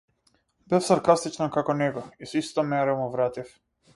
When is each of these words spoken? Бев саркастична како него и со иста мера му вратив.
Бев 0.73 0.85
саркастична 0.85 1.47
како 1.59 1.77
него 1.83 2.05
и 2.25 2.31
со 2.31 2.41
иста 2.41 2.67
мера 2.73 2.99
му 3.03 3.09
вратив. 3.17 3.55